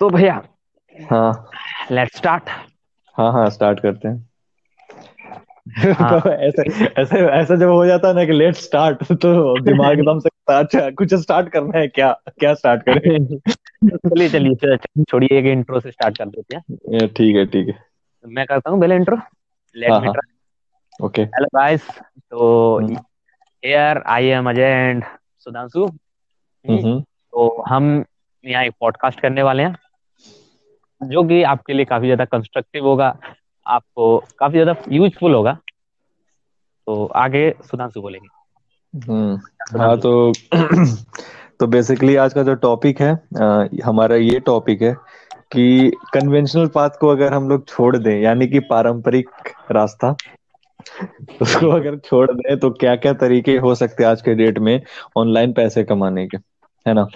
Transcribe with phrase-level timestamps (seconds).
[0.00, 0.42] तो भैया
[0.94, 1.50] हाँ।
[1.90, 2.48] लेट्स स्टार्ट
[3.16, 4.28] हाँ हाँ स्टार्ट करते हैं।
[5.94, 6.62] हाँ। तो ऐसे
[7.02, 10.90] ऐसे ऐसा जब हो जाता है ना कि लेट स्टार्ट तो दिमाग एकदम से अच्छा
[10.90, 13.26] कुछ स्टार्ट करना है क्या क्या स्टार्ट करें?
[14.08, 14.76] चलिए चलिए
[15.10, 17.78] छोड़िए एक इंट्रो से स्टार्ट कर देते हैं। ठीक है ठीक है।
[18.24, 19.16] मैं करता हूँ पहले इंट्रो
[19.76, 20.14] लेट मी हाँ।
[21.00, 21.88] ओके हेलो गाइस
[22.30, 25.04] तो here I am Ajay and
[25.38, 25.88] Sudhanshu
[26.64, 28.04] तो हम
[28.44, 29.76] यहाँ एक पॉडकास्ट करने वाले हैं।
[31.00, 33.16] जो कि आपके लिए काफ़ी ज़्यादा कंस्ट्रक्टिव होगा
[33.66, 35.58] आपको काफ़ी ज़्यादा यूजफुल होगा।
[36.86, 38.28] तो आगे सुधांशु बोलेंगे।
[38.94, 40.32] हम्म हाँ तो
[41.60, 44.92] तो बेसिकली आज का जो टॉपिक है अ, हमारा ये टॉपिक है
[45.52, 50.14] कि कन्वेंशनल पाथ को अगर हम लोग छोड़ दें यानी कि पारंपरिक रास्ता
[51.42, 54.80] उसको अगर छोड़ दें तो क्या क्या तरीके हो सकते हैं आज के डेट में
[55.16, 56.36] ऑनलाइन पैसे कमाने के
[56.86, 57.06] है ना?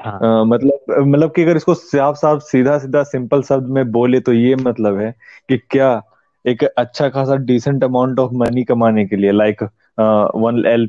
[0.00, 4.32] हाँ। मतलब मतलब कि अगर इसको साफ़ साफ़ सीधा सीधा सिंपल शब्द में बोले तो
[4.32, 5.14] ये मतलब है
[5.48, 6.02] कि क्या
[6.46, 9.62] एक अच्छा खासा डिसेंट अमाउंट ऑफ़ मनी कमाने के लिए like
[10.36, 10.88] one L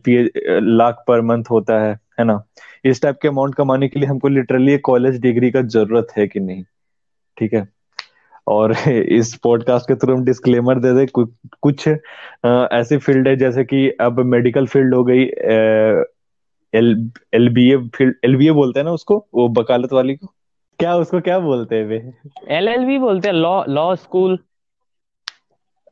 [0.78, 2.44] lakh per month होता है है ना?
[2.86, 6.40] इस टाइप के अमाउंट कमाने के लिए हमको लिटरली कॉलेज डिग्री का ज़रूरत है कि
[6.40, 6.64] नहीं,
[7.38, 7.68] ठीक है?
[8.48, 11.06] और इस पॉडकास्ट के थ्रू हम डिस्क्लेमर दे दे
[11.62, 15.26] कुछ ऐसी फ़ील्ड है जैसे कि अब मेडिकल फ़ील्ड हो गई
[16.74, 16.90] L
[17.34, 20.28] L B A B बोलते हैं ना उसको वो वकालत वाली को?
[20.80, 21.98] क्या उसको क्या बोलते हैं वे?
[22.58, 24.38] एलएलबी बोलते हैं law law school.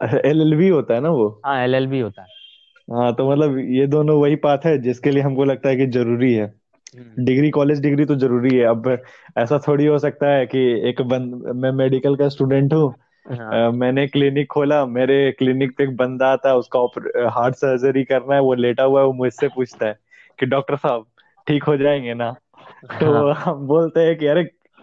[0.02, 1.42] L L B होता है ना वो?
[1.46, 2.28] हाँ एलएलबी होता है।
[2.88, 6.34] हाँ तो मतलब ये दोनों वही पाथ है जिसके लिए हमको लगता है कि ज़रूरी
[6.34, 8.88] है। हम्म, डिग्री कॉलेज डिग्री तो ज़रूरी है। अब
[9.38, 10.60] ऐसा थोड़ी हो सकता है कि
[10.90, 12.94] एक बंद मैं मेडिकल का स्टूडेंट हूँ
[13.26, 16.80] हाँ। मैंने क्लिनिक खोला मेरे क्लिनिक पे एक बंदा आता है उसका
[17.30, 19.98] हार्ट सर्जरी करना है वो लेटा हुआ है वो मुझसे पूछता है।
[20.40, 21.06] कि डॉक्टर साहब
[21.48, 22.32] ठीक हो जाएँगे ना?
[23.00, 24.42] तो हाँ। हम बोलते हैं कि अरे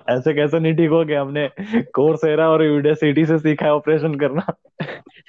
[0.09, 1.49] ऐसे कैसे नहीं ठीक हो गया हमने
[1.95, 4.53] कोर्सेरा और यूडेसिटी से सीखा है ऑपरेशन करना.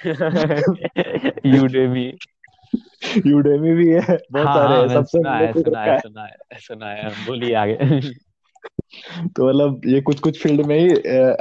[1.46, 2.06] यूडेमी
[3.28, 6.90] यूडेमी भी है। बहुत हाँ सारे हाँ सबसे सुना है सुना है सुना है सुना
[6.90, 7.78] है बोलिए आगे।
[9.30, 10.90] तो मतलब ये कुछ कुछ फ़ील्ड में ही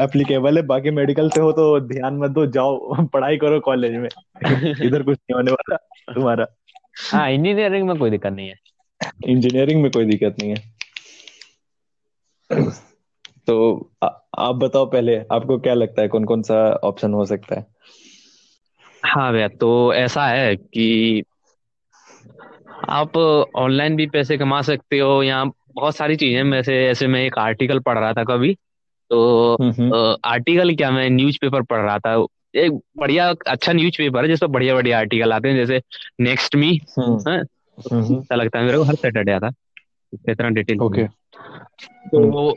[0.04, 4.08] एप्लीकेबल है बाकी मेडिकल से हो तो ध्यान मत दो जाओ पढ़ाई करो कॉलेज में।
[4.84, 5.76] इधर कुछ नहीं होने वाला
[6.14, 6.46] तुम्हारा।
[7.12, 8.54] हाँ इंजीनियरिंग में कोई दिक्कत नहीं है।
[9.28, 10.70] इंजीनियरिंग में कोई दिक्कत नहीं है।
[13.46, 13.56] तो
[14.02, 14.06] आ,
[14.38, 17.66] आप बताओ पहले आपको क्या लगता है कौन कौन सा ऑप्शन हो सकता है?
[19.02, 21.22] हाँ भैया तो ऐसा है कि
[22.90, 23.16] आप
[23.56, 25.46] ऑनलाइन भी पैसे कमा सकते हो यहाँ
[25.76, 28.54] बहुत सारी चीज़ें वैसे ऐसे मैं एक आर्टिकल पढ़ रहा था कभी।
[29.10, 29.92] तो हम्म हम्म
[30.24, 32.14] आर्टिकल क्या मैं न्यूज़पेपर पढ़ रहा था।
[32.54, 35.80] एक बढ़िया अच्छा न्यूज़पेपर है जिसमें बढ़िया बढ़िया आर्टिकल आते हैं जैसे
[36.20, 36.78] नेक्स्ट मी
[37.92, 39.52] हम्म। हम्म अच्छा लगता है मेरे को हर सैटरडे आता है।
[40.28, 42.56] इतना डिटेल ओके हम्म तो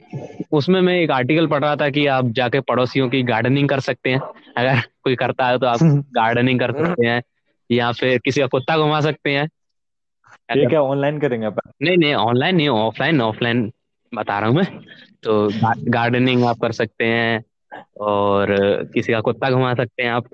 [0.51, 4.09] उसमें मैं एक आर्टिकल पढ़ रहा था कि आप जाके पड़ोसियों की गार्डनिंग कर सकते
[4.09, 4.19] हैं।
[4.57, 5.79] अगर कोई करता है तो आप
[6.15, 7.23] गार्डनिंग कर सकते हैं
[7.71, 9.49] या फिर किसी का कुत्ता घुमा सकते हैं।
[10.57, 11.59] ये क्या ऑनलाइन करेंगे आप?
[11.81, 13.71] नहीं नहीं ऑनलाइन नहीं ऑफलाइन ऑफलाइन
[14.13, 14.79] बता रहा हूँ मैं।
[15.23, 15.49] तो
[15.91, 17.43] गार्डनिंग आप कर सकते हैं
[18.01, 18.55] और
[18.93, 20.25] किसी का कुत्ता घुमा सकते हैं आप।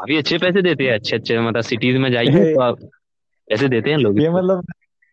[0.00, 2.78] अभी अच्छे पैसे देते हैं अच्छे अच्छे मतलब सिटीज़ में जाइए तो आप
[3.50, 4.64] पैसे देते हैं लोग ये मतलब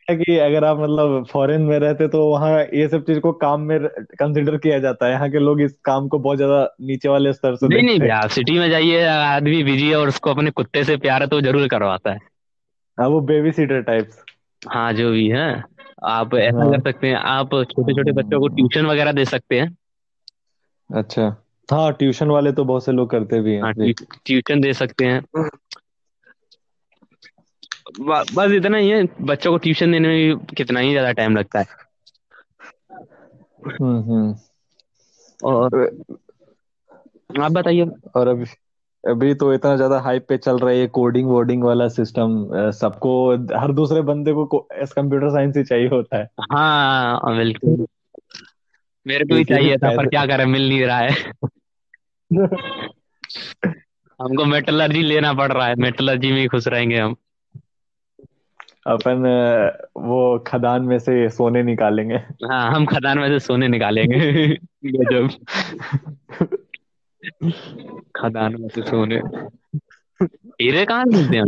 [0.07, 3.61] है कि अगर आप मतलब फॉरेन में रहते तो वहाँ ये सब चीज़ को काम
[3.61, 3.77] में
[4.19, 7.55] कंसिडर किया जाता है। यहाँ के लोग इस काम को बहुत ज़्यादा नीचे वाले स्तर
[7.55, 10.97] से नहीं नहीं आप सिटी में जाइए आदमी बिज़ी है और उसको अपने कुत्ते से
[10.97, 12.19] प्यार है तो ज़रूर करवाता है।
[12.97, 14.23] हाँ वो बेबी सीटर टाइप्स
[14.61, 15.47] हाँ जो भी है
[16.05, 19.59] आप ऐसा हाँ। कर सकते हैं आप छोटे छोटे बच्चों को ट्यूशन वगैरह दे सकते
[19.59, 19.75] हैं।
[20.89, 21.35] अच्छा।
[21.69, 25.21] हाँ ट्यूशन वाले तो बहुत से लोग करते भी हैं हाँ ट्यूशन दे सकते हैं।
[28.01, 31.59] बस इतना ही है बच्चों को ट्यूशन देने में भी कितना ही ज़्यादा टाइम लगता
[31.59, 31.65] है।
[33.67, 34.35] हम्म हम्म।
[35.43, 35.95] और
[37.41, 37.85] आप बताइए।
[38.15, 38.45] और अभी
[39.09, 43.71] अभी तो इतना ज़्यादा हाइप पे चल रहा है कोडिंग वोडिंग वाला सिस्टम सबको हर
[43.71, 47.85] दूसरे बंदे को कंप्यूटर साइंस ही चाहिए होता है। हाँ बिल्कुल।
[49.07, 51.31] मेरे को भी चाहिए था पर क्या करें मिल नहीं रहा है।
[54.21, 57.15] हमको मेटलर्जी लेना पड़ रहा है मेटलर्जी में ही खुश रहेंगे हम।
[58.85, 59.23] अपन
[59.97, 64.47] वो खदान में से सोने निकालेंगे। हाँ हम खदान में से सोने निकालेंगे।
[64.85, 65.29] गजब।
[68.15, 69.21] खदान में से सोने।
[70.61, 71.43] हीरे कहाँ मिलते हैं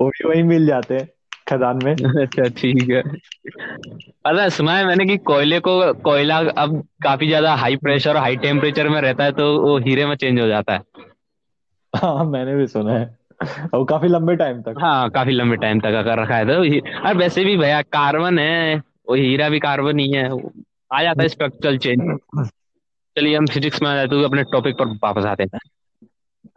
[0.00, 1.08] वो भी वही मिल जाते हैं
[1.48, 3.02] खदान में। अच्छा ठीक है।
[4.24, 8.36] पता सुना है मैंने कि कोयले को कोयला अब काफ़ी ज़्यादा हाई प्रेशर और हाई
[8.36, 10.82] टेम्परेचर में रहता है तो वो हीरे में चेंज हो जाता है।
[11.94, 13.21] हाँ मैंने भी सुना है।
[13.74, 17.16] और काफ़ी लंबे टाइम तक। हाँ काफ़ी लंबे टाइम तक अगर रखा है तो और
[17.16, 20.28] वैसे भी भैया कार्बन है वो हीरा भी कार्बन ही है।
[20.92, 22.18] आ जाता है स्ट्रक्चरल चेंज
[23.16, 25.58] चलिए हम फिजिक्स में आ जाते हैं अपने टॉपिक पर वापस आते हैं।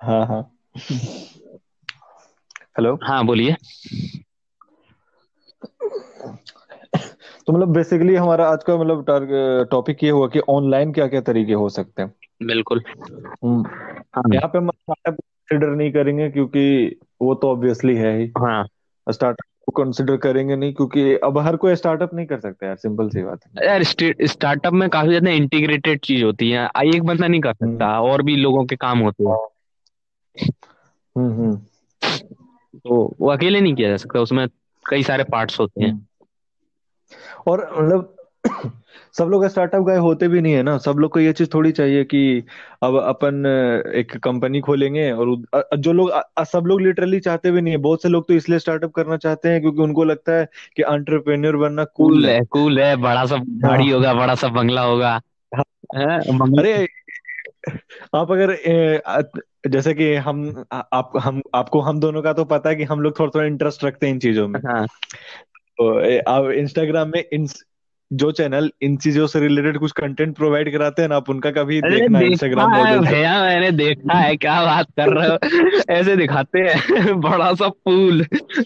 [0.04, 0.42] हाँ हाँ।
[2.78, 3.56] हेलो हाँ बोलिए।
[7.48, 9.06] तो मतलब बेसिकली हमारा आज का मतलब
[9.72, 12.84] टॉपिक ये हुआ कि ऑनलाइन क्या क्या तरीके हो सकते हैं। बिल्कुल।
[13.44, 13.64] हम्म,
[14.16, 14.70] हाँ। यहाँ पे हम
[15.50, 18.68] कंसिडर नहीं करेंगे क्योंकि वो तो ऑब्वियसली है ही। हाँ।
[19.12, 23.10] स्टार्टअप को कंसिडर करेंगे नहीं क्योंकि अब हर कोई स्टार्टअप नहीं कर सकता यार सिंपल
[23.10, 27.28] सी बात है। यार स्टार्टअप में काफ़ी ज़्यादा इंटीग्रेटेड चीज़ होती है आ- एक बंदा
[27.28, 29.48] नहीं कर हम्म। सकता और भी लोगों के काम होते हैं।
[31.18, 31.56] हम्म हम्म।
[32.78, 34.48] तो वो अकेले नहीं किया जा सकता उसमें
[34.90, 36.02] कई सारे पार्ट्स होते हैं। हम्म।
[37.48, 38.15] और मतलब
[39.18, 41.72] सब लोग स्टार्टअप गाय होते भी नहीं है ना। सब लोग को ये चीज़ थोड़ी
[41.72, 42.44] चाहिए कि
[42.84, 43.46] अब अपन
[43.96, 47.72] एक कंपनी खोलेंगे और उद- अ- जो लोग अ- सब लोग लिटरली चाहते भी नहीं
[47.72, 50.84] है। बहुत से लोग तो इसलिए स्टार्टअप करना चाहते हैं क्योंकि उनको लगता है कि
[50.84, 54.48] एंटरप्रेन्योर बनना कूल कूल है। है कूल है बड़ा सा गाड़ी हाँ। होगा बड़ा सा
[54.48, 55.22] बंगला होगा।
[55.56, 55.64] हाँ।
[55.96, 56.88] है बंगला अरे
[58.16, 62.46] आप अगर ए, अ- जैसे कि हम आ- आप हम आपको हम दोनों का तो
[62.46, 64.88] पता है कि हम लोग थोड़ा थोड़ा इंटरेस्ट रखते हैं इन चीज़ों में। हाँ।
[65.78, 67.24] तो ए, आप इंस्टाग्राम में
[68.14, 71.82] जो चैनल इन चीज़ों से रिलेटेड कुछ कंटेंट प्रोवाइड कराते हैं ना आप उनका कभी
[71.82, 75.38] देखना देखा इंस्टाग्राम है मॉडल भैया मैंने देखा है क्या बात कर रहे हो?
[75.90, 78.22] ऐसे दिखाते हैं बड़ा सा पूल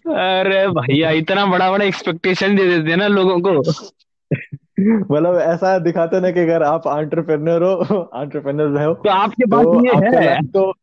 [0.07, 3.51] अरे भैया इतना बड़ा बड़ा एक्सपेक्टेशन दे देते हैं ना लोगों को।
[4.79, 9.85] मतलब ऐसा दिखाते ना कि अगर आप एंटरप्रेन्योर हो एंटरप्रेन्योर हो तो आपके पास तो
[9.85, 10.73] ये आपका है। तो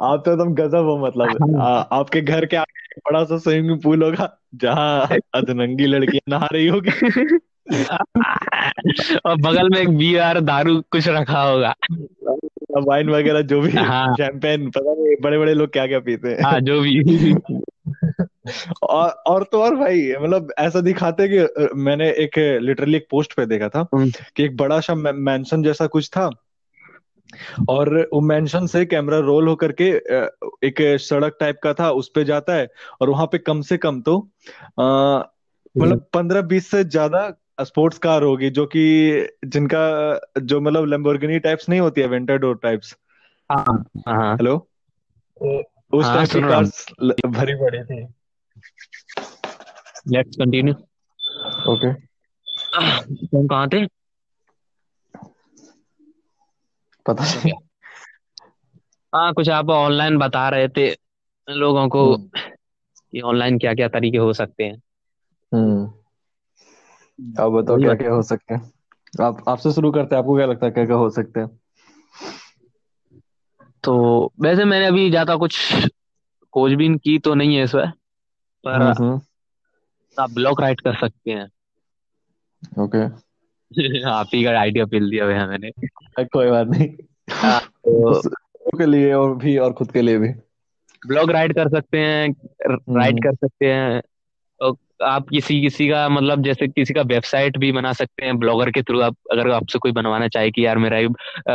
[0.00, 3.38] आप तो एकदम गजब हो मतलब। हाँ। आ, आपके घर के आगे एक बड़ा सा
[3.38, 6.90] स्विमिंग पूल होगा जहाँ अधनंगी लड़कियाँ नहा रही होगी।
[9.26, 11.74] और बगल में एक बियर दारू कुछ रखा होगा।
[12.78, 16.42] वाइन वगैरह जो भी हाँ। शैंपेन पता नहीं बड़े बड़े लोग क्या क्या पीते हैं।
[16.42, 17.34] हाँ जो भी।
[18.82, 23.46] और और तो और भाई मतलब ऐसा दिखाते कि मैंने एक लिटरली एक पोस्ट पे
[23.46, 26.30] देखा था हम्म, कि एक बड़ा सा मैंशन जैसा कुछ था
[27.68, 29.84] और वो मेंशन से कैमरा रोल होकर के
[30.66, 32.68] एक सड़क टाइप का था उस पे जाता है
[33.00, 34.18] और वहाँ पे कम से कम तो
[35.78, 37.32] मतलब पंद्रह बीस से ज़्यादा
[37.62, 38.84] स्पोर्ट्स कार होगी जो कि
[39.44, 42.96] जिनका जो मतलब लैम्बोर्गिनी टाइप्स नहीं होती है वेंटाडोर टाइप्स
[43.50, 44.68] हाँ। हाँ हेलो
[45.92, 46.86] उस टाइप की हूँ। कार्स
[47.26, 48.06] भरी पड़ी थी।
[50.08, 50.74] लेट्स कंटिन्यू
[51.72, 51.92] ओके
[53.26, 53.84] तुम कहाँ थे?
[57.06, 57.52] पता नहीं।
[59.14, 60.96] हाँ कुछ आप ऑनलाइन बता रहे थे
[61.48, 62.28] लोगों को हम्म।
[63.12, 64.82] कि ऑनलाइन क्या क्या तरीके हो सकते हैं।
[65.52, 65.86] हम्म।
[67.44, 68.72] अब बताओ क्या क्या हो सकते हैं।
[69.22, 71.60] आप आपसे शुरू करते हैं आपको क्या लगता है क्या क्या हो सकते हैं?
[73.84, 75.74] तो वैसे मैंने अभी ज़्यादा कुछ
[76.52, 77.90] खोजबीन की तो नहीं है इसमें
[78.64, 79.20] पर हम्म हम्म।
[80.18, 81.48] आप ब्लॉग राइट कर सकते हैं।
[82.84, 83.06] ओके
[84.06, 85.70] आप ही का आइडिया पिल दिया भैया मैंने।
[86.24, 86.88] कोई बात नहीं।
[87.30, 88.28] हाँ, तो
[88.78, 90.28] के लिए और भी और खुद के लिए भी।
[91.06, 92.36] ब्लॉग राइट कर सकते हैं
[92.70, 94.02] राइट हम्म। कर सकते हैं।
[94.60, 98.70] और आप किसी किसी का मतलब जैसे किसी का वेबसाइट भी बना सकते हैं ब्लॉगर
[98.70, 100.98] के थ्रू। आप अगर आपसे कोई बनवाना चाहे कि यार मेरा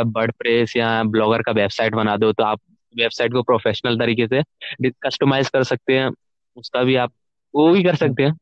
[0.02, 2.60] वर्ड प्रेस या ब्लॉगर का वेबसाइट बना दो तो आप
[2.96, 4.42] वेबसाइट को प्रोफेशनल तरीके से
[4.90, 6.10] कस्टमाइज कर सकते हैं।
[6.56, 7.12] उसका भी आप
[7.54, 8.32] वो भी कर सकते हैं।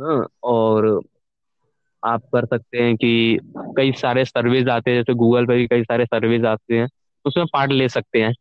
[0.00, 1.02] हाँ, और
[2.04, 5.82] आप कर सकते हैं कि कई सारे सर्विस आते हैं जैसे गूगल पे भी कई
[5.82, 6.88] सारे सर्विस आते हैं
[7.24, 8.34] उसमें पार्ट ले सकते हैं।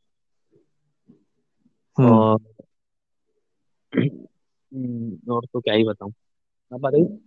[1.97, 2.39] हम्म। और
[4.75, 6.13] हम्म, और तो क्या ही बताऊँ।
[6.73, 7.17] आप बताइए।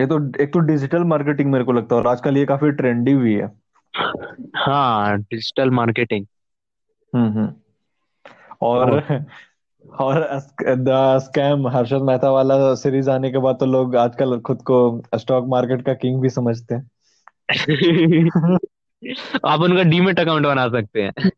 [0.00, 3.14] ये तो एक तो डिजिटल मार्केटिंग मेरे को लगता है और आजकल ये काफ़ी ट्रेंडी
[3.14, 3.68] भी है।
[4.56, 6.26] हाँ डिजिटल मार्केटिंग
[7.14, 7.54] हम्म हम्म।
[8.62, 9.00] और
[9.92, 15.02] और द स्कैम हर्षद मेहता वाला सीरीज़ आने के बाद तो लोग आजकल खुद को
[15.14, 16.90] स्टॉक मार्केट का किंग भी समझते हैं।
[19.44, 21.12] आप उनका डीमेट अकाउंट बना सकते हैं।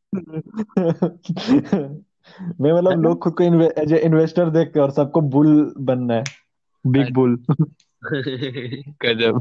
[2.61, 6.25] मैं मतलब लोग खुद को एज इन्वेस्टर देखते हैं और सबको बुल बनना है।
[6.87, 7.45] बिग बुल
[9.03, 9.41] गजब।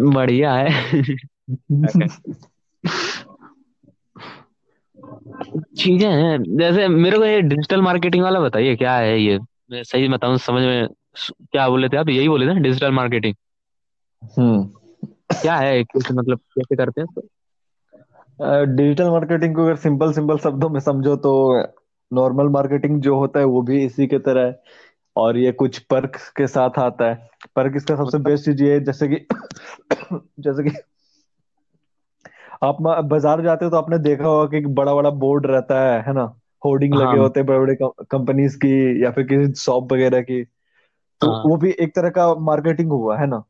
[0.00, 1.02] बढ़िया है।
[5.78, 9.38] चीज़ें हैं। जैसे मेरे को ये डिजिटल मार्केटिंग वाला बताइए क्या है ये?
[9.72, 10.88] मैं सही बताऊँ समझ में
[11.42, 12.08] क्या बोले थे आप?
[12.08, 13.34] यही बोले थे डिजिटल मार्केटिंग
[14.38, 14.62] हम्म।
[15.32, 17.06] क्या है कैसे मतलब कैसे करते हैं?
[18.76, 21.32] डिजिटल मार्केटिंग को अगर सिंपल सिंपल शब्दों में समझो तो
[22.10, 24.60] नॉर्मल मार्केटिंग जो होता है वो भी इसी के तरह है।
[25.16, 28.80] और ये कुछ पर्क के साथ आता है। पर्क इसका सबसे बेस्ट चीज़ ये है
[28.84, 29.16] जैसे कि
[30.40, 30.70] जैसे कि
[32.62, 36.12] आप बाज़ार जाते हो तो आपने देखा होगा कि बड़ा बड़ा बोर्ड रहता है है
[36.12, 36.34] ना?
[36.64, 40.42] होर्डिंग लगे हाँ। होते हैं बड़े बड़े कंपनीज़ की या फिर किसी शॉप वगैरह की।
[41.20, 43.42] तो हाँ। वो भी एक तरह का मार्केटिंग हुआ है ना?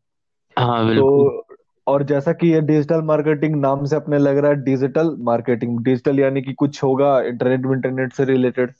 [0.56, 1.44] हाँ तो
[1.86, 6.20] और जैसा कि ये डिजिटल मार्केटिंग नाम से अपने लग रहा है डिजिटल मार्केटिंग डिजिटल
[6.20, 8.72] यानी कि कुछ होगा इंटरनेट इंटरनेट से रिलेटेड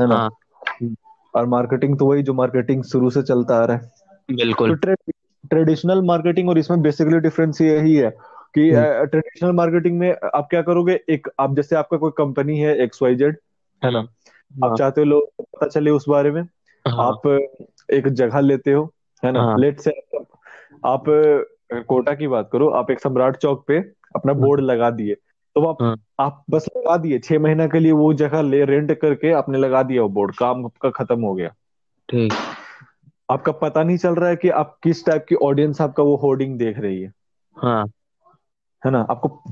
[0.00, 0.14] है ना?
[0.14, 0.30] हाँ।
[1.34, 3.82] और मार्केटिंग तो वही जो मार्केटिंग शुरू से चलता आ रहा है।
[4.28, 4.94] तो बिल्कुल ट्रे,
[5.50, 8.10] ट्रेडिशनल मार्केटिंग और इसमें बेसिकली डिफरेंस यही है
[8.54, 11.00] कि हम्म, ट्रेडिशनल मार्केटिंग में आप क्या करोगे?
[11.08, 13.36] एक आप जैसे आपका कोई कंपनी है एक्स वाई जेड
[13.82, 16.42] है ना हम्म, आप हाँ। चाहते हो लोग पता चले उस बारे में
[16.84, 17.26] हाँ। आप
[17.92, 18.92] एक जगह लेते हो
[19.24, 19.42] है ना?
[19.42, 19.90] हाँ। लेट से
[20.86, 21.04] आप
[21.88, 23.78] कोटा की बात करो आप एक सम्राट चौक पे
[24.16, 25.14] अपना बोर्ड लगा दिए
[25.56, 28.92] तो आप हाँ। आप बस लगा दिए छह महीना के लिए वो जगह ले रेंट
[28.98, 31.48] करके आपने लगा दिया वो बोर्ड काम आपका खत्म हो गया।
[32.08, 32.32] ठीक।
[33.30, 36.58] आपका पता नहीं चल रहा है कि आप किस टाइप की ऑडियंस आपका वो होर्डिंग
[36.58, 37.12] देख रही है।
[37.56, 37.86] हाँ।
[38.84, 39.06] है ना?
[39.10, 39.42] आपको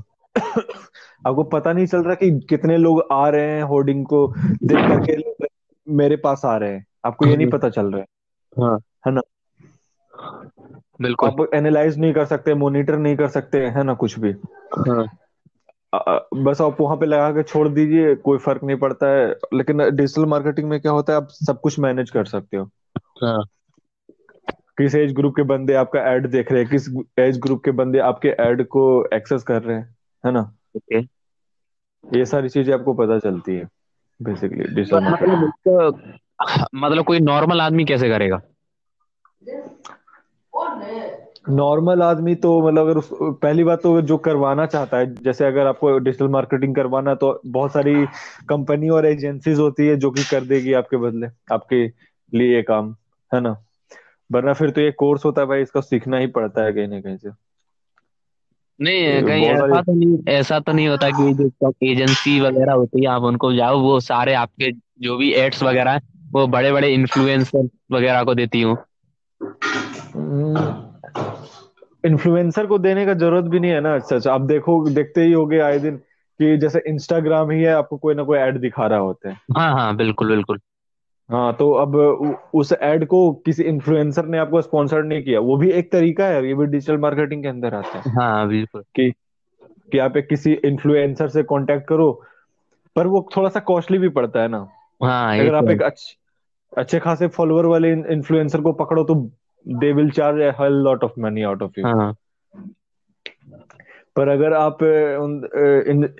[1.27, 5.47] आपको पता नहीं चल रहा कि कितने लोग आ रहे हैं होर्डिंग को देख करके
[5.89, 8.07] मेरे पास आ रहे हैं। आपको ये नहीं पता चल रहा है।
[8.63, 9.21] हाँ। है ना?
[11.01, 14.33] बिल्कुल। आप एनालाइज नहीं कर सकते मॉनिटर नहीं कर सकते है ना कुछ भी।
[14.79, 15.07] हाँ।
[15.95, 19.79] अ- बस आप वहाँ पे लगा के छोड़ दीजिए कोई फ़र्क नहीं पड़ता है। लेकिन
[19.79, 23.45] डिजिटल मार्केटिंग में क्या होता है आप सब कुछ मैनेज कर सकते हो। हाँ।
[24.79, 26.71] किस एज ग्रुप के बंदे आपका एड देख रहे हैं?
[26.71, 26.89] किस
[27.19, 29.97] एज ग्रुप के बंदे आपके एड को एक्सेस कर रहे हैं?
[30.25, 30.41] है ना?
[30.77, 31.01] ओके
[32.05, 33.69] ये सारी चीज़ें आपको पता चलती है
[34.21, 34.65] बेसिकली
[35.05, 36.01] मतलब
[36.75, 38.41] मतलब कोई नॉर्मल आदमी कैसे करेगा?
[41.51, 45.67] नॉर्मल आदमी तो मतलब अगर उस पहली बात तो जो करवाना चाहता है जैसे अगर
[45.67, 47.95] आपको डिजिटल मार्केटिंग करवाना तो बहुत सारी
[48.49, 51.85] कंपनी और एजेंसीज होती है जो कि कर देगी आपके बदले आपके
[52.33, 52.95] लिए काम
[53.33, 53.57] है ना?
[54.33, 57.01] वरना फिर तो ये कोर्स होता है भाई इसका सीखना ही पड़ता है कहीं ना
[57.01, 57.31] कहीं से।
[58.81, 63.07] नहीं कहीं ऐसा तो नहीं ऐसा तो नहीं होता कि जो एजेंसी वगैरह होती है
[63.07, 66.01] आप उनको जाओ वो सारे आपके जो भी एड्स वगैरह
[66.33, 68.77] वो बड़े बड़े इन्फ्लुएंसर वगैरह को देती हूँ।
[72.07, 75.59] इन्फ्लुएंसर को देने का ज़रूरत भी नहीं है ना सच। आप देखो देखते ही होगे
[75.59, 75.97] आए दिन
[76.41, 79.73] कि जैसे इंस्टाग्राम ही है आपको कोई ना कोई ऐड दिखा रहा होता है। हाँ
[79.73, 80.61] हाँ बिल्कुल बिल्कुल।
[81.33, 81.95] हाँ तो अब
[82.55, 86.47] उस ऐड को किसी इन्फ्लुएंसर ने आपको स्पॉन्सर नहीं किया। वो भी एक तरीका है
[86.47, 89.11] ये भी डिजिटल मार्केटिंग के अंदर आता है। हाँ बिल्कुल। कि
[89.93, 92.11] कि आप एक किसी इन्फ्लुएंसर से कांटेक्ट करो
[92.97, 94.67] पर वो थोड़ा सा कॉस्टली भी पड़ता है ना।
[95.03, 96.17] हाँ अगर आप तो एक अच्छे
[96.73, 99.15] अच्छे खासे फॉलोअर वाले इन्फ्लुएंसर को पकड़ो तो
[99.69, 102.13] they will charge a hell lot of money out of you
[104.17, 104.83] पर अगर आप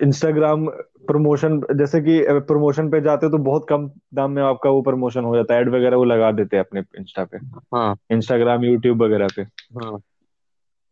[0.03, 0.67] इंस्टाग्राम
[1.07, 5.23] प्रमोशन जैसे कि प्रमोशन पे जाते हो तो बहुत कम दाम में आपका वो प्रमोशन
[5.23, 7.37] हो जाता है। एड वगैरह वो लगा देते हैं अपने इंस्टा पे।
[7.75, 9.99] हाँ। इंस्टाग्राम यूट्यूब वगैरह पे। हाँ।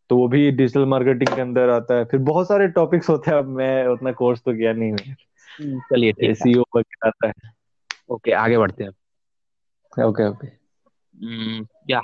[0.10, 3.38] तो वो भी डिजिटल मार्केटिंग के अंदर आता है। फिर बहुत सारे टॉपिक्स होते हैं।
[3.38, 5.12] अब मैं उतना कोर्स तो किया नहीं है।
[5.60, 7.52] हम्म, चलिए है। एसीओ वगैरह आता है।
[8.10, 8.92] ओके आगे बढ़ते हैं।
[10.04, 10.48] Okay okay.
[11.26, 12.02] हम्म, क्या?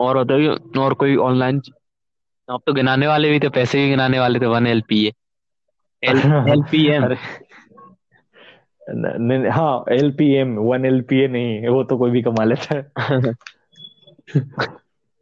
[0.00, 1.60] और बताइए और कोई ऑनलाइन
[2.48, 5.04] आप तो गिनाने वाले भी थे पैसे भी गिनाने वाले थे one L P
[6.48, 7.12] L P M
[9.52, 12.76] हाँ L P M one L P A नहीं वो तो कोई भी कमा लेता
[12.76, 13.32] है।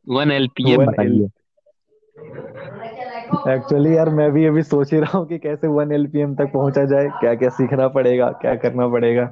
[0.07, 0.85] One L P M
[3.49, 6.35] actually यार मैं भी अभी सोच ही रहा हूँ कि कैसे वन एल पी एम
[6.35, 9.25] तक पहुँचा जाए क्या क्या सीखना पड़ेगा क्या करना पड़ेगा।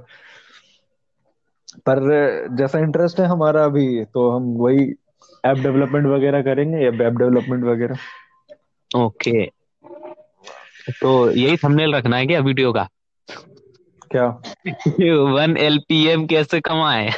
[1.87, 2.01] पर
[2.57, 4.93] जैसा इंटरेस्ट है हमारा अभी तो हम वही
[5.45, 7.99] ऐप डेवलपमेंट वगैरह करेंगे या वेब डेवलपमेंट वगैरह?
[8.91, 9.45] ओके
[11.01, 12.89] तो यही थंबनेल रखना है क्या वीडियो का?
[14.11, 14.27] क्या?
[15.35, 17.11] वन एल पी एम कैसे कमाए?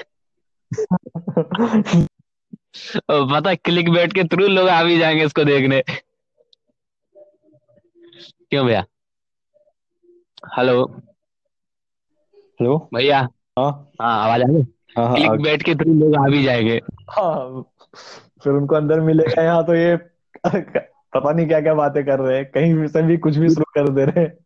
[3.11, 5.83] पता क्लिक बैट के थ्रू लोग आ भी जाएँगे इसको देखने।
[8.51, 8.85] क्यों भैया?
[10.57, 10.85] हेलो
[12.61, 13.21] हेलो भैया?
[13.59, 13.71] हाँ?
[14.01, 14.63] हाँ आवाज़ आ गई
[14.97, 15.07] हाँ?
[15.09, 16.81] हाँ क्लिक बैट के थ्रू लोग आ भी जाएँगे।
[17.11, 17.65] हाँ
[18.45, 19.97] फिर उनको अंदर मिलेगा यहाँ तो ये
[21.17, 23.89] पता नहीं क्या क्या बातें कर रहे हैं। कहीं से भी कुछ भी शुरू कर
[23.89, 24.37] दे रहे हैं।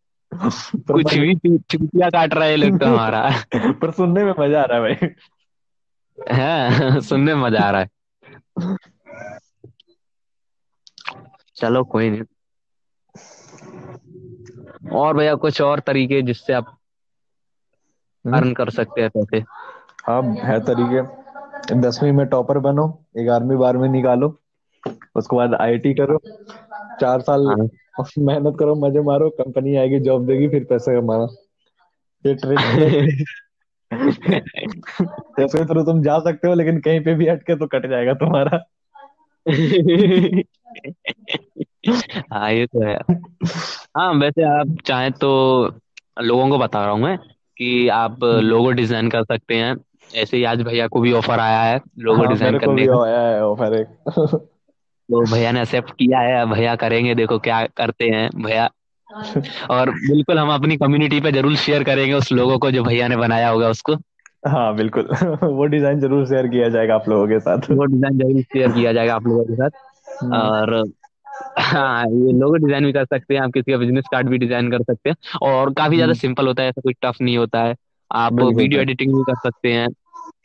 [0.81, 4.63] पर कुछ भी चू- चूतिया काट रहे हैं लोग तो हमारा। पर सुनने में मज़ा
[4.63, 5.09] आ रहा है भाई।
[6.33, 7.89] है सुनने में मज़ा आ रहा है।
[11.57, 12.23] चलो कोई नहीं।
[14.89, 16.79] और भैया कुछ और तरीके जिससे आप
[18.27, 19.39] हम्म, अर्न कर सकते हैं पैसे?
[20.07, 21.28] हाँ है तरीके।
[21.73, 24.39] दसवीं में टॉपर बनो ग्यारहवीं बारहवीं निकालो
[25.17, 26.19] उसके बाद आईटी करो।
[27.01, 31.27] चार साल हाँ। मेहनत करो मज़े मारो कंपनी आएगी जॉब देगी फिर पैसे कमाना।
[32.27, 32.59] ये ट्रिक
[35.39, 38.65] इसके थ्रू तुम जा सकते हो लेकिन कहीं पे भी अटके तो कट जाएगा तुम्हारा।
[42.33, 42.99] हाँ ये तो है।
[43.97, 45.31] हाँ वैसे आप चाहें तो
[46.21, 47.19] लोगों को बता रहा हूँ मैं
[47.57, 49.77] कि आप हम्म। लोगो डिज़ाइन कर सकते हैं।
[50.15, 53.21] ऐसे ही आज भैया को भी ऑफ़र आया है लोगो हाँ डिज़ाइन करने का। आया
[53.21, 53.87] है ऑफ़र एक।
[55.09, 58.69] तो भैया ने एक्सेप्ट किया है भैया करेंगे देखो क्या करते हैं भैया।
[59.71, 63.17] और बिल्कुल हम अपनी कम्युनिटी पे ज़रूर शेयर करेंगे उस लोगों को जो भैया ने
[63.17, 63.95] बनाया होगा उसको।
[64.47, 65.09] हाँ बिल्कुल।
[65.43, 68.93] वो डिज़ाइन ज़रूर शेयर किया जाएगा आप लोगों के साथ। वो डिज़ाइन ज़रूर शेयर किया
[68.93, 69.71] जाएगा आप लोगों के साथ।
[70.23, 70.93] हम्म। और
[71.59, 74.71] हाँ ये लोगो डिज़ाइन भी कर सकते हैं आप किसी का बिज़नेस कार्ड भी डिज़ाइन
[74.71, 77.63] कर सकते हैं। और काफ़ी ज़्यादा हम्म, सिंपल होता है ऐसा कोई टफ नहीं होता
[77.63, 77.75] है।
[78.11, 79.89] आप वीडियो एडिटिंग भी कर सकते हैं।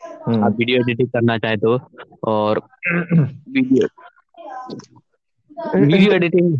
[0.05, 1.79] आप हम्म। वीडियो एडिटिंग करना चाहें तो
[2.23, 2.61] और
[3.49, 3.87] वीडियो
[5.75, 6.59] वीडियो एडिटिंग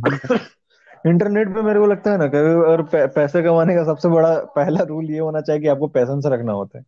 [1.07, 4.39] इंटरनेट पे मेरे को लगता है ना कि अगर पै, पैसे कमाने का सबसे बड़ा
[4.39, 6.85] पहला रूल ये होना चाहिए कि आपको पैसेंस रखना होता है।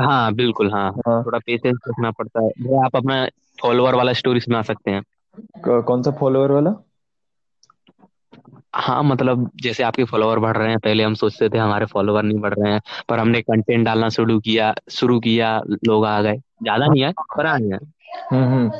[0.00, 3.26] हाँ बिल्कुल हाँ। हाँ। थोड़ा पेशेंस रखना पड़ता है। आप अपना
[3.62, 5.02] फॉलोअर वाला स्टोरी सुना सकते हैं।
[5.82, 6.74] कौन सा फॉलोअर वाला?
[8.74, 12.38] हाँ मतलब जैसे आपके फॉलोअर बढ़ रहे हैं पहले हम सोचते थे हमारे फॉलोअर नहीं
[12.38, 16.86] बढ़ रहे हैं पर हमने कंटेंट डालना शुरू किया शुरू किया लोग आ गए। ज़्यादा
[16.86, 17.78] नहीं है पर आ गए
[18.32, 18.70] हम्म हम्म।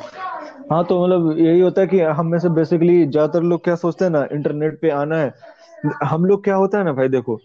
[0.71, 4.05] हाँ तो मतलब यही होता है कि हम में से बेसिकली ज़्यादातर लोग क्या सोचते
[4.05, 5.33] हैं ना इंटरनेट पे आना है।
[6.03, 7.35] हम लोग क्या होता है ना भाई देखो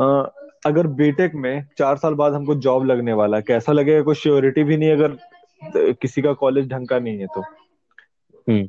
[0.00, 0.32] अ,
[0.66, 4.64] अगर बीटेक में चार साल बाद हमको जॉब लगने वाला है कैसा लगेगा कोई श्योरिटी
[4.64, 7.40] भी नहीं अगर किसी का कॉलेज ढंग का नहीं है तो।
[8.46, 8.68] हम्म।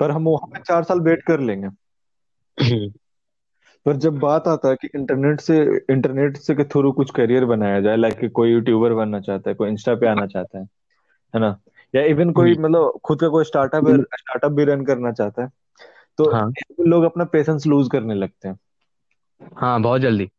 [0.00, 1.68] पर हम वहाँ पे चार साल वेट कर लेंगे।
[3.86, 5.58] पर जब बात आता है कि इंटरनेट से
[5.90, 9.68] इंटरनेट से के थ्रू कुछ करियर बनाया जाए लाइक कोई यूट्यूबर बनना चाहता है कोई
[9.68, 10.64] इंस्टा पे आना चाहता है
[11.34, 11.58] है ना?
[11.94, 13.84] या इवन कोई हम्म, मतलब खुद का कोई स्टार्टअप
[14.14, 15.48] स्टार्टअप भी रन करना चाहता है
[16.18, 18.58] तो हाँ। लोग अपना पेशेंस लूज करने लगते हैं।
[19.56, 20.30] हाँ बहुत जल्दी।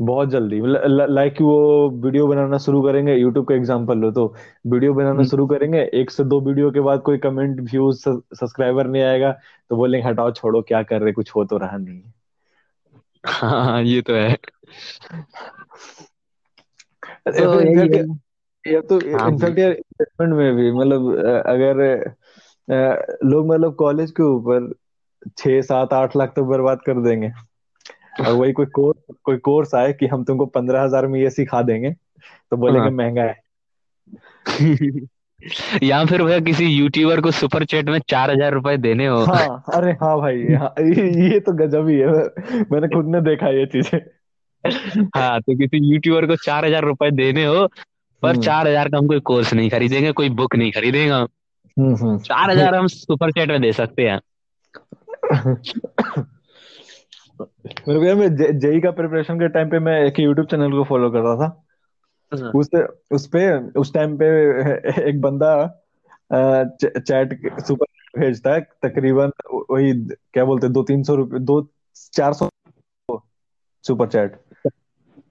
[0.00, 0.60] बहुत जल्दी।
[1.08, 1.54] लाइक वो
[2.02, 4.26] वीडियो बनाना शुरू करेंगे यूट्यूब का एग्जांपल लो तो।
[4.66, 8.86] वीडियो बनाना हम्म, शुरू करेंगे एक से दो वीडियो के बाद कोई कमेंट व्यूज़ सब्सक्राइबर
[8.88, 9.32] नहीं आएगा
[9.70, 12.02] तो बोलेंगे हटाओ छोड़ो क्या कर रहे कुछ हो तो रहा नहीं।
[13.24, 14.36] हाँ ये तो है।
[17.38, 17.98] तो है
[18.64, 21.14] या तो हाँ इनफैक्ट यार इन्वेस्टमेंट में भी मतलब
[21.46, 21.82] अगर
[23.24, 24.72] लोग मतलब कॉलेज के ऊपर
[25.38, 27.30] छह सात आठ लाख तो बर्बाद कर देंगे।
[28.20, 31.62] और वही कोई कोर्स कोई कोर्स आए कि हम तुमको पंद्रह हज़ार में ये सिखा
[31.62, 31.90] देंगे
[32.50, 33.36] तो बोलेंगे हाँ। महँगा है।
[35.82, 39.62] या फिर भैया किसी यूट्यूबर को सुपर चैट में चार हज़ार रुपए देने हो। हाँ
[39.74, 43.66] अरे हाँ भाई हाँ, ये, ये तो गजब ही है। मैंने खुद ने देखा ये
[43.66, 43.98] चीज़ें।
[45.16, 47.66] हाँ तो किसी यूट्यूबर को चार हज़ार रुपए देने हो
[48.22, 51.94] पर हम्म। चार हज़ार का हम कोई कोर्स नहीं खरीदेंगे कोई बुक नहीं खरीदेंगे हम्म
[51.94, 54.20] हम्म। चार हज़ार हम सुपर चैट में दे सकते हैं।
[57.40, 60.84] मेरे को यार मैं जेई का प्रिपरेशन के टाइम पे मैं एक यूट्यूब चैनल को
[60.84, 61.48] फॉलो कर रहा था।
[62.32, 62.70] हाँ उस
[63.12, 63.42] उस पे
[63.80, 64.26] उस टाइम पे
[65.08, 65.50] एक बंदा
[66.32, 69.32] चैट सुपर भेजता है तकरीबन
[69.70, 69.92] वही
[70.32, 71.60] क्या बोलते हैं दो तीन सौ रुपये दो
[72.12, 72.48] चार सौ
[73.84, 74.40] सुपर चैट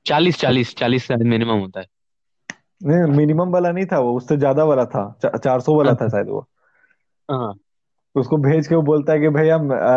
[0.05, 1.85] चालीस चालीस चालीस मिनिमम होता है।
[2.83, 5.03] नहीं मिनिमम वाला नहीं था वो उससे ज़्यादा वाला था
[5.37, 6.47] चार सौ वाला था शायद वो।
[7.29, 7.53] हाँ।
[8.19, 9.55] उसको भेज के वो बोलता है कि भैया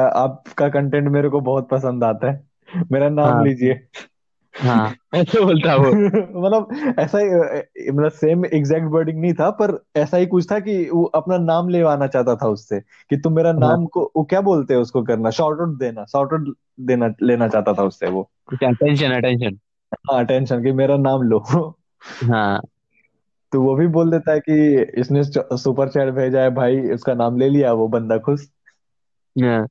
[0.08, 2.44] आपका कंटेंट मेरे को बहुत पसंद आता है।
[2.92, 3.80] मेरा नाम हाँ। लीजिए।
[4.62, 5.84] हाँ। ऐसे बोलता वो।
[6.46, 7.26] मतलब ऐसा ही
[7.90, 11.68] मतलब सेम एग्जैक्ट वर्डिंग नहीं था पर ऐसा ही कुछ था कि वो अपना नाम
[11.68, 15.02] लेवाना चाहता था उससे कि तुम मेरा हाँ। नाम को वो क्या बोलते हैं उसको
[15.02, 15.30] करना?
[15.30, 19.58] शॉर्ट आउट देना शॉर्ट आउट देना लेना चाहता था उससे वो। अटेंशन अटेंशन
[19.94, 21.38] हाँ टेंशन कि मेरा नाम लो।
[22.24, 22.60] हाँ।
[23.52, 25.22] तो वो भी बोल देता है कि इसने
[25.56, 28.48] सुपर चैट भेजा है भाई उसका नाम ले लिया वो बंदा खुश।
[29.36, 29.62] हाँ।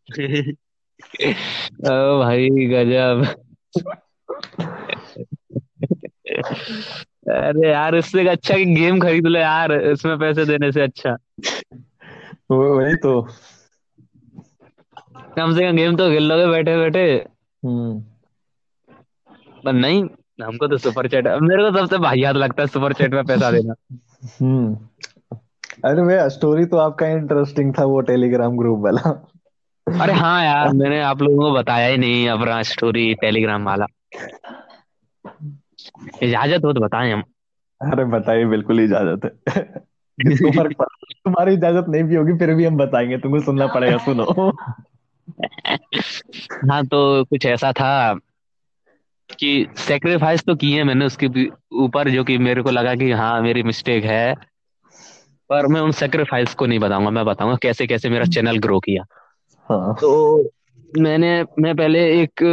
[1.91, 3.25] ओ भाई गजब।
[7.29, 11.17] अरे यार इससे अच्छा कि गेम खरीद लो यार इसमें पैसे देने से अच्छा।
[12.51, 13.21] वही तो।
[15.35, 17.03] कम से कम गेम तो खेल लोगे बैठे बैठे
[17.63, 17.99] हम्म।
[19.65, 20.03] पर नहीं
[20.43, 23.73] हमको तो सुपर चैट मेरे को सबसे वाहियात लगता है सुपर चैट में पैसा देना।
[24.41, 24.77] हम्म।
[25.85, 29.09] अरे भैया स्टोरी तो आपका इंटरेस्टिंग था वो टेलीग्राम ग्रुप वाला।
[30.01, 33.85] अरे हाँ यार मैंने आप लोगों को बताया ही नहीं अपना स्टोरी टेलीग्राम वाला।
[36.23, 37.23] इजाज़त हो तो बताएँ हम।
[37.81, 39.63] अरे बताइए बिल्कुल इजाज़त है।
[40.33, 44.51] तुम्हारी इजाज़त नहीं भी होगी फिर भी हम बताएँगे तुमको सुनना पड़ेगा सुनो।
[46.71, 48.19] हाँ तो कुछ ऐसा था
[49.39, 51.27] कि सेक्रीफाइस तो किए मैंने उसके
[51.71, 54.33] ऊपर जो कि मेरे को लगा कि हाँ मेरी मिस्टेक है।
[55.49, 59.03] पर मैं उन सेक्रीफाइस को नहीं बताऊँगा मैं बताऊँगा कैसे कैसे मेरा चैनल ग्रो किया।
[59.69, 60.49] हाँ। तो
[60.99, 62.43] मैंने मैं पहले एक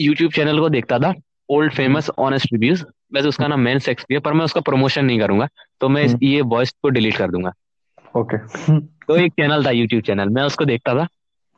[0.00, 1.12] यूट्यूब चैनल को देखता था
[1.50, 4.60] old hmm famous honest reviews वैसे उसका नाम मेन सेक्स भी है पर मैं उसका
[4.60, 5.48] प्रमोशन नहीं करूँगा
[5.80, 7.52] तो मैं हम्म। ये वॉइस को डिलीट कर दूँगा।
[8.16, 8.38] ओके
[8.78, 11.06] तो एक चैनल था यूट्यूब चैनल मैं उसको देखता था।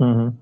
[0.00, 0.36] हम्म।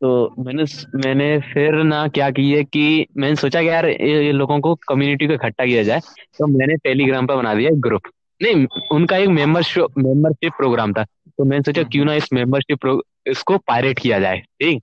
[0.00, 4.74] तो मैंने मैंने फिर ना क्या किया कि मैंने सोचा कि यार ये, लोगों को
[4.74, 6.00] कम्युनिटी को इकट्ठा किया जाए
[6.38, 8.02] तो मैंने टेलीग्राम पर बना दिया एक ग्रुप
[8.42, 13.58] नहीं उनका एक मेंबरशिप मेंबरशिप प्रोग्राम था। तो मैंने सोचा क्यों ना इस मेंबरशिप इसको
[13.58, 14.82] पायरेट किया जाए ठीक?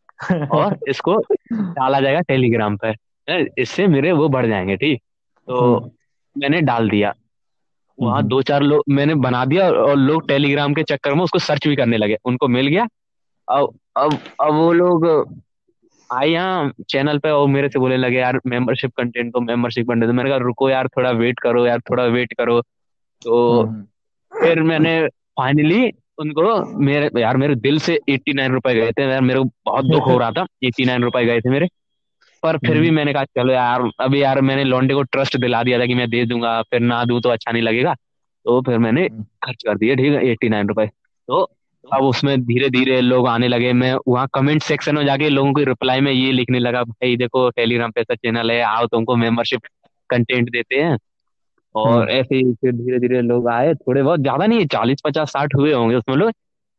[0.51, 1.21] और इसको
[1.53, 4.99] डाला जाएगा टेलीग्राम पर इससे मेरे वो बढ़ जाएँगे ठीक?
[5.47, 5.91] तो हम्म
[6.37, 7.13] मैंने डाल दिया।
[8.01, 11.39] वहाँ हम्म। दो चार लोग मैंने बना दिया और लोग टेलीग्राम के चक्कर में उसको
[11.39, 12.87] सर्च भी करने लगे। उनको मिल गया
[13.47, 15.05] अब अब अब वो लोग
[16.09, 20.09] आए यहाँ चैनल पे और मेरे से बोलने लगे यार मेंबरशिप कंटेंट तो मेंबरशिप कंटेंट
[20.09, 22.61] तो। मैंने कहा रुको यार थोड़ा वेट करो यार थोड़ा वेट करो।
[23.21, 23.81] तो हम्म।
[24.31, 29.21] फिर मैंने फाइनली उनको मेरे यार मेरे दिल से एट्टी नाइन रुपए गए थे। यार
[29.21, 31.67] मेरे को बहुत दुख हो रहा था एट्टी नाइन रुपए गए थे मेरे।
[32.43, 35.63] पर फिर भी हम्म। मैंने कहा चलो यार अभी यार मैंने लॉन्डे को ट्रस्ट दिला
[35.63, 37.93] दिया था कि मैं दे दूँगा फिर ना दूँ तो अच्छा नहीं लगेगा।
[38.45, 41.45] तो फिर मैंने हम्म। खर्च कर दिए ठीक है एट्टी नाइन रुपए। तो
[41.93, 45.63] अब उसमें धीरे धीरे लोग आने लगे। मैं वहाँ कमेंट सेक्शन में जाके लोगों की
[45.63, 49.61] रिप्लाई में ये लिखने लगा भाई देखो टेलीग्राम पे ऐसा चैनल है आओ तुमको मेंबरशिप
[50.09, 50.97] कंटेंट देते हैं।
[51.75, 55.29] और हम्म। ऐसे ही फिर धीरे धीरे लोग आए। थोड़े बहुत ज़्यादा नहीं चालीस पचास
[55.29, 56.31] साठ हुए होंगे उसमें लोग।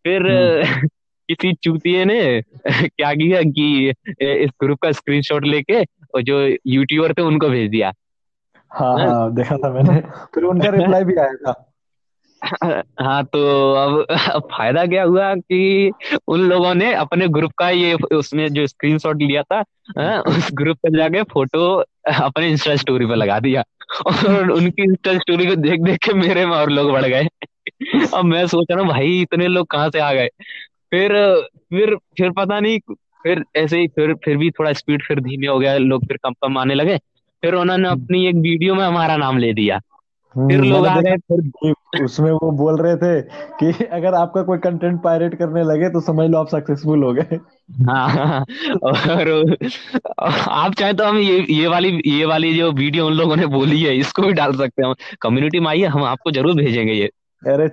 [0.05, 0.63] फिर हम्म।
[1.29, 2.43] किसी चूतिए ने
[2.89, 7.93] क्या किया कि इस ग्रुप का स्क्रीनशॉट लेके और जो यूट्यूबर थे उनको भेज दिया।
[8.71, 10.01] हाँ हाँ। देखा था मैंने।
[10.35, 11.74] फिर उनका रिप्लाई भी आया था।
[13.01, 15.93] हाँ तो अब, अब फ़ायदा क्या हुआ कि
[16.29, 19.65] उन लोगों ने अपने ग्रुप का ये उसमें जो स्क्रीनशॉट लिया था
[19.99, 21.85] हाँ, उस ग्रुप पर जाके फ़ोटो
[22.23, 23.65] अपने इंस्टा स्टोरी पे लगा दिया।
[24.07, 27.29] और उनकी इंस्टा स्टोरी को देख देख के मेरे में और लोग बढ़ गए।
[28.15, 30.29] अब मैं सोच रहा हूँ भाई इतने लोग कहाँ से आ गए?
[30.91, 31.11] फिर
[31.71, 32.79] फिर फिर पता नहीं
[33.23, 36.33] फिर ऐसे ही फिर फिर भी थोड़ा स्पीड फिर धीमे हो गया लोग फिर कम
[36.33, 36.99] कम आने लगे।
[37.43, 39.79] फिर उन्होंने हम्म। अपनी एक वीडियो में हमारा नाम ले दिया।
[40.35, 43.21] फिर हम्म, लोग मैंने आ गए फिर उसमें वो बोल रहे थे
[43.61, 47.39] कि अगर आपका कोई कंटेंट पायरेट करने लगे तो समझ लो आप सक्सेसफुल हो गए।
[47.87, 49.57] हाँ और
[50.19, 53.83] आप चाहे तो हम ये ये वाली ये वाली जो वीडियो उन लोगों ने बोली
[53.83, 57.11] है इसको भी डाल सकते हैं। कम्युनिटी में आइए हम आपको ज़रूर भेजेंगे ये।
[57.43, 57.65] अरे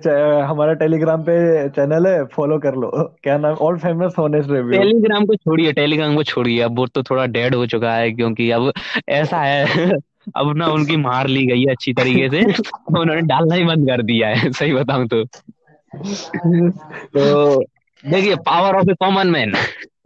[0.42, 1.34] हमारा टेलीग्राम पे
[1.70, 2.90] चैनल है फॉलो कर लो।
[3.22, 7.02] क्या नाम all famous honest review Telegram को छोड़िए टेलीग्राम को छोड़िए। अब वो तो
[7.02, 8.72] थोड़ा डेड हो चुका है क्योंकि अब
[9.10, 9.90] ऐसा है।
[10.36, 12.62] अब ना उनकी मार ली गई है अच्छी तरीके से।
[12.98, 15.24] उन्होंने डालना ही बंद कर दिया है सही बताऊँ तो।
[17.14, 17.64] तो
[18.04, 19.52] देखिए power of a common man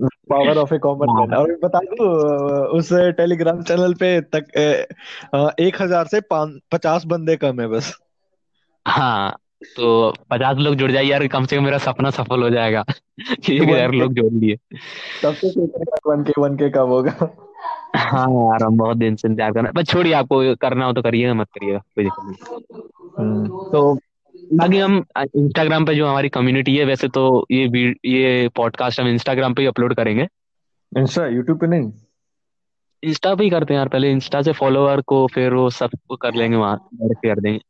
[0.03, 2.09] power of a common man और बता दो
[2.79, 4.45] उस टेलीग्राम चैनल पे तक
[5.61, 6.21] एक हज़ार से
[6.73, 7.99] पचास बंदे कम है बस।
[8.87, 9.37] हाँ
[9.77, 12.85] तो पचास लोग जुड़ जाइए यार कम से कम मेरा सपना सफल हो जाएगा।
[13.51, 14.57] एक हज़ार लोग जोड़ लिए।
[15.23, 15.65] तब से
[16.07, 17.46] वन के वन के कब होगा।
[17.97, 20.93] हाँ यार हम बहुत दिन से इंतज़ार कर रहे हैं। बस छोड़िए आपको करना हो
[20.93, 22.81] तो करिएगा मत करिएगा कोई दिक्कत नहीं।
[23.19, 23.99] हम्म तो
[24.55, 29.55] बाकी हम इंस्टाग्राम पे जो हमारी कम्युनिटी है वैसे तो ये ये पॉडकास्ट हम इंस्टाग्राम
[29.55, 30.27] पे ही अपलोड करेंगे।
[30.93, 31.91] इंस्टा यूट्यूब पे नहीं?
[33.03, 36.35] इंस्टा पे ही करते हैं यार पहले इंस्टा से फॉलोअर को फिर वो सबको कर
[36.35, 37.61] लेंगे वहाँ डायरेक्ट कर देंगे।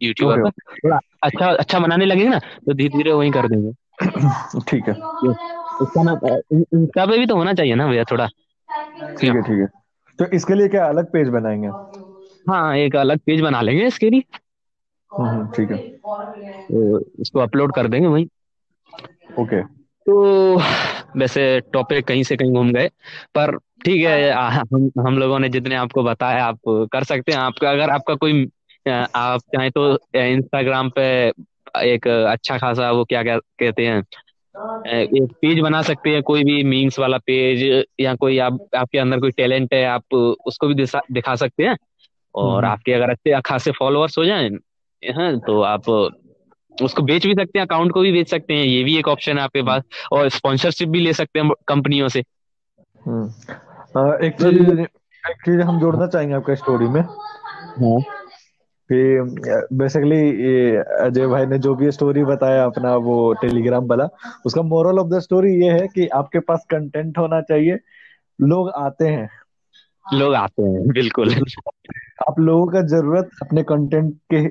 [0.00, 3.72] यूट्यूबर ओके पर थोड़ा अच्छा अच्छा बनाने लगेंगे ना तो धीरे धीरे वही कर देंगे।
[4.68, 4.94] ठीक है।
[6.74, 8.28] इंस्टा पे भी तो होना चाहिए ना भैया थोड़ा?
[9.20, 9.66] ठीक है ठीक है।
[10.18, 11.68] तो इसके लिए क्या अलग पेज बनाएँगे?
[12.46, 14.22] हाँ एक अलग पेज बना लेंगे इसके लिए।
[15.12, 18.26] हम्म हम्म, ठीक है। तो इसको अपलोड कर देंगे वहीं।
[19.38, 19.62] ओके।
[20.06, 20.56] तो
[21.16, 22.88] वैसे टॉपिक कहीं से कहीं घूम गए।
[23.34, 26.58] पर ठीक है हम हम लोगों ने जितने आपको बताया आप
[26.92, 28.44] कर सकते हैं। आपका अगर आपका कोई
[28.88, 31.02] आप चाहें तो इंस्टाग्राम पे
[31.84, 34.02] एक अच्छा खासा वो क्या कहते हैं
[34.86, 39.20] एक पेज बना सकते हैं कोई भी मीम्स वाला पेज या कोई आप आपके अंदर
[39.20, 40.14] कोई टैलेंट है आप
[40.46, 40.74] उसको भी
[41.12, 41.76] दिखा सकते हैं।
[42.34, 44.50] और हम्म। आपके अगर अच्छे खासे फॉलोअर्स हो जाए
[45.04, 45.88] हैं तो आप
[46.82, 49.38] उसको बेच भी सकते हैं अकाउंट को भी बेच सकते हैं ये भी एक ऑप्शन
[49.38, 52.24] है आपके पास। और स्पॉन्सरशिप भी ले सकते हैं कंपनियों से।
[53.06, 53.28] हम्म।
[54.24, 58.19] एक चीज़ एक चीज़ हम जोड़ना चाहेंगे आपका स्टोरी में। हाँ।
[58.92, 60.36] बेसिकली
[60.76, 64.08] अजय भाई ने जो भी स्टोरी बताया अपना वो टेलीग्राम वाला
[64.46, 67.78] उसका मोरल ऑफ़ द स्टोरी ये है कि आपके पास कंटेंट होना चाहिए
[68.40, 69.30] लोग आते हैं।
[70.14, 71.34] लोग आते हैं बिल्कुल।
[72.28, 74.48] आप लोगों का ज़रूरत अपने कंटेंट के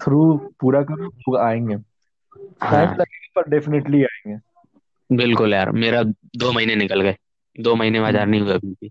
[0.00, 4.38] थ्रू पूरा करो लोग आएँगे। टाइम हाँ लगेगा पर डेफिनेटली आएँगे।
[5.16, 6.02] बिल्कुल यार मेरा
[6.36, 7.16] दो महीने निकल गए।
[7.60, 8.90] दो महीने हम्म। नहीं हुआ अभी भी।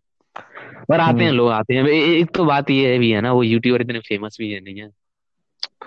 [0.89, 3.43] पर आते हैं हम्म। लोग आते हैं। एक तो बात ये भी है ना वो
[3.43, 4.89] यूट्यूबर इतने फ़ेमस भी है नहीं है।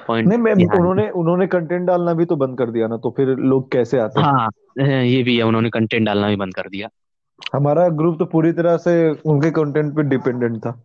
[0.06, 3.28] पॉइंट नहीं मैं उन्होंने उन्होंने कंटेंट डालना भी तो बंद कर दिया ना तो फिर
[3.28, 4.48] लोग कैसे आते हाँ?
[4.80, 6.88] ये भी है उन्होंने कंटेंट डालना भी बंद कर दिया।
[7.54, 8.92] हमारा ग्रुप तो पूरी तरह से
[9.26, 10.80] उनके कंटेंट पे डिपेंडेंट था।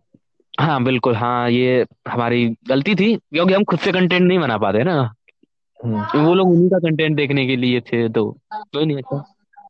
[0.60, 4.82] हाँ बिल्कुल हाँ ये हमारी गलती थी क्योंकि हम खुद से कंटेंट नहीं बना पाते
[4.84, 4.94] ना।
[5.80, 9.24] हम्म। वो लोग उन्हीं का कंटेंट देखने के लिए थे तो कोई नहीं अच्छा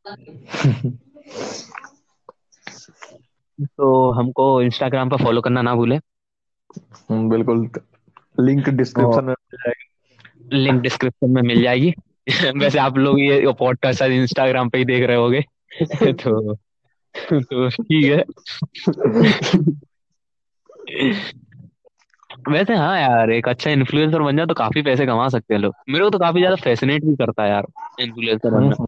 [3.61, 5.95] तो हमको इंस्टाग्राम पर फॉलो करना ना भूले।
[7.11, 7.69] हम्म, बिल्कुल।
[8.39, 11.93] लिंक डिस्क्रिप्शन में मिल जाएगा। लिंक डिस्क्रिप्शन में मिल जाएगी।
[12.57, 15.45] वैसे आप लोग ये पॉडकास्ट शायद इंस्टाग्राम पे ही देख रहे होगे।
[16.13, 16.55] तो
[17.39, 18.23] तो ठीक है।
[22.49, 25.73] वैसे हाँ यार एक अच्छा इन्फ्लुएंसर बन जाए तो काफ़ी पैसे कमा सकते हैं लोग।
[25.89, 27.67] मेरे को तो काफ़ी ज़्यादा फैसिनेट भी करता है यार
[27.99, 28.85] इन्फ्लुएंसर बनना। हम्म,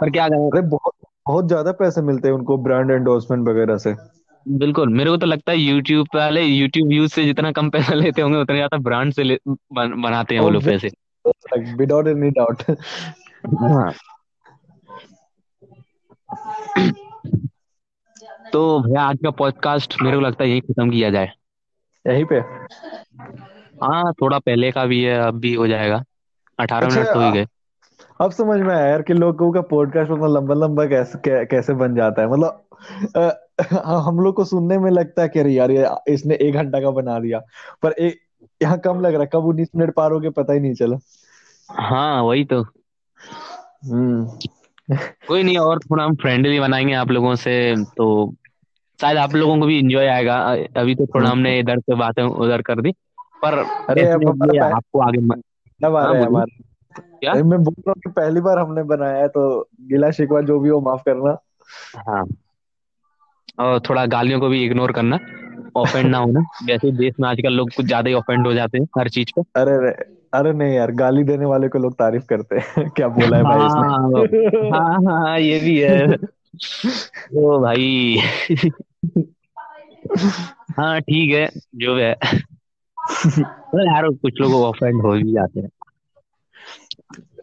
[0.00, 0.50] पर क्या करें?
[0.50, 0.94] अरे बहुत
[1.26, 3.94] बहुत ज़्यादा पैसे मिलते हैं उनको ब्रांड एंडोर्समेंट वगैरह से।
[4.46, 7.94] बिल्कुल मेरे को तो लगता है यूट्यूब पे वाले यूट्यूब व्यूज़ से जितना कम पैसा
[8.02, 10.90] लेते होंगे उतना ज़्यादा ब्रांड से बन, बनाते हैं वो लोग पैसे।
[11.76, 12.62] विदाउट एनी डाउट
[18.52, 21.30] तो भैया आज का पॉडकास्ट मेरे को लगता है यही खत्म किया जाए।
[22.04, 22.38] यहीं पे?
[23.82, 26.02] हाँ थोड़ा पहले का भी है अब भी हो जाएगा।
[26.58, 27.46] अठारह अच्छा मिनट तो ही गए।
[28.20, 31.74] अब समझ में आया यार कि लोगों का पॉडकास्ट उतना लंबा लंबा कैसे कै, कैसे
[31.74, 32.62] बन जाता है। मतलब
[33.86, 36.90] हम लोग को सुनने में लगता है कि अरे यार ये इसने एक घंटा का
[36.90, 37.40] बना दिया।
[37.82, 38.20] पर एक
[38.62, 40.96] यहाँ कम लग रहा है कब उन्नीस मिनट पार हो गए पता ही नहीं चला।
[41.70, 42.62] हाँ वही तो।
[43.84, 44.26] हम्म।
[45.28, 48.34] कोई नहीं और थोड़ा हम फ्रेंडली बनाएँगे आप लोगों से तो
[49.00, 50.36] शायद आप लोगों को भी इंजॉय आएगा।
[50.76, 52.92] अभी तो थोड़ा। हमने इधर से बातें उधर कर दी
[53.44, 54.06] पर अरे
[54.58, 55.28] आपको आगे म...
[55.82, 57.34] बार हाँ है बोलिए। हमारा क्या?
[57.34, 60.68] मैं बोल रहा हूँ कि पहली बार हमने बनाया है तो गिला शिकवा जो भी
[60.68, 61.36] हो माफ़ करना।
[61.96, 62.26] हाँ।
[63.58, 65.18] और थोड़ा गालियों को भी इग्नोर करना
[65.76, 68.88] ऑफेंड ना होना। वैसे देश में आजकल लोग कुछ ज़्यादा ही ऑफेंड हो जाते हैं
[68.98, 69.90] हर चीज़ पे। अरे अरे
[70.32, 73.66] अरे नहीं यार गाली देने वाले को लोग तारीफ़ करते हैं। क्या बोला है भाई
[73.66, 74.70] इसने?
[74.70, 78.16] हाँ हाँ हाँ ये भी है। तो भाई।
[80.78, 82.16] हाँ ठीक है जो भी है
[83.86, 85.68] यार कुछ लोग ऑफेंड हो भी जाते हैं।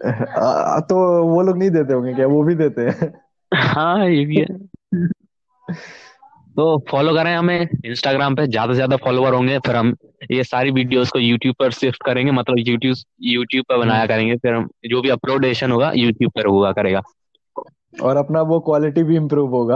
[0.03, 2.27] आ, तो वो लोग नहीं देते होंगे क्या?
[2.27, 3.13] वो भी देते हैं।
[3.51, 4.45] हाँ ये भी है।
[6.55, 9.95] तो फॉलो करें हमें इंस्टाग्राम पे ज़्यादा से ज़्यादा फॉलोवर होंगे फिर हम
[10.31, 14.35] ये सारी वीडियोस को यूट्यूब पर शिफ्ट करेंगे मतलब यूट्यूब यूट्यूब पर हम्म, बनाया करेंगे
[14.35, 17.01] फिर हम जो भी अपलोडेशन होगा यूट्यूब पर हुआ करेगा।
[18.03, 19.75] और अपना वो क्वालिटी भी इम्प्रूव होगा।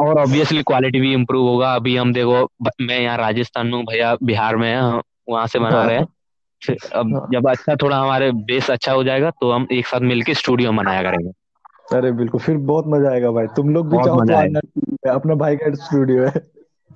[0.00, 2.44] और ऑब्वियसली क्वालिटी भी इम्प्रूव होगा। अभी हम देखो
[2.80, 6.06] मैं यहाँ राजस्थान में हूँ भैया बिहार में है वहाँ से बना रहे हैं। हाँ
[6.06, 6.15] फिर
[6.62, 10.34] अब हाँ। जब अच्छा थोड़ा हमारे बेस अच्छा हो जाएगा तो हम एक साथ मिलके
[10.34, 11.30] स्टूडियो में बनाया करेंगे।
[11.96, 15.56] अरे बिल्कुल फिर बहुत मज़ा आएगा भाई। तुम लोग भी बहुत चाहो तो अपना भाई
[15.56, 16.42] का स्टूडियो है।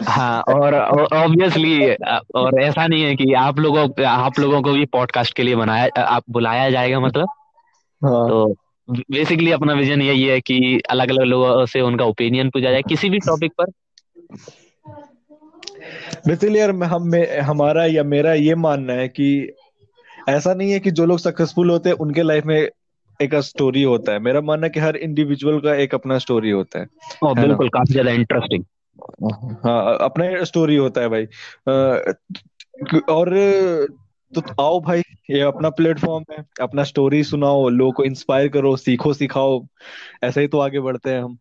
[0.01, 1.94] हाँ और ऑब्वियसली
[2.35, 6.03] और ऐसा नहीं है कि आप लोगों आप लोगों को भी पॉडकास्ट के लिए बनाया
[6.03, 7.29] आप बुलाया जाएगा मतलब।
[8.03, 8.55] हाँ। तो
[8.88, 13.11] बेसिकली अपना विजन यही है कि अलग अलग लोगों से उनका ओपिनियन पूछा जाए किसी
[13.11, 13.70] भी टॉपिक पर।
[16.26, 19.53] बेसिकली यार हम मैं, हमारा या मेरा ये मानना है कि
[20.29, 22.68] ऐसा नहीं है कि जो लोग सक्सेसफुल होते हैं उनके लाइफ में
[23.20, 26.79] एक स्टोरी होता है। मेरा मानना है कि हर इंडिविजुअल का एक अपना स्टोरी होता
[26.79, 26.87] है।
[27.22, 28.64] और है बिल्कुल काफ़ी ज़्यादा इंटरेस्टिंग
[29.64, 31.24] हाँ अपना स्टोरी होता है भाई।
[33.09, 33.31] और
[34.33, 35.00] तो आओ भाई
[35.31, 39.66] ये अपना प्लेटफॉर्म है अपना स्टोरी सुनाओ लोगों को इंस्पायर करो सीखो सिखाओ।
[40.24, 41.38] ऐसे ही तो आगे बढ़ते हैं हम।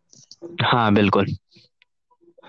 [0.62, 1.26] हाँ बिल्कुल।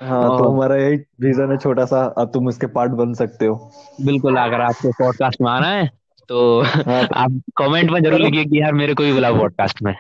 [0.01, 3.71] हाँ तो हमारा यही विजन है छोटा सा अब तुम इसके पार्ट बन सकते हो।
[4.01, 5.87] बिल्कुल अगर आपको पॉडकास्ट में आना है
[6.29, 9.83] तो हाँ तो आप कमेंट में ज़रूर लिखिए कि यार मेरे को भी बुलाओ पॉडकास्ट
[9.83, 9.95] में।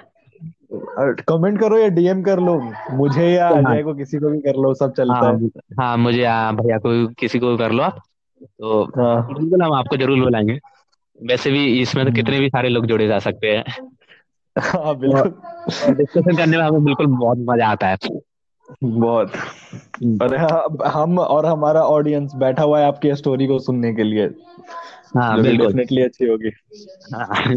[1.28, 2.54] कमेंट करो या डीएम कर लो।
[2.92, 5.48] मुझे या हाँ। अजय को किसी को भी कर लो सब चलता हाँ है।
[5.80, 7.98] हाँ मुझे हाँ भैया को किसी को कर लो आप।
[8.40, 10.58] तो हाँ। बिल्कुल हम आपको ज़रूर बुलाएँगे।
[11.20, 13.64] वैसे भी इसमें तो कितने भी सारे लोग जुड़े जा सकते हैं।
[14.56, 17.96] हाँ बिल्कुल। डिस्कशन करने में हमें बिल्कुल बहुत मज़ा आता है।
[18.84, 19.32] बहुत।
[20.22, 24.02] अरे और हाँ, हम और हमारा ऑडियंस बैठा हुआ है आपकी स्टोरी को सुनने के
[24.02, 24.26] लिए।
[25.16, 26.50] हाँ डेफिनेटली अच्छी होगी।
[27.14, 27.54] हाँ।